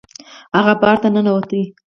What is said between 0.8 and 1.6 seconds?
بار ته ننوت.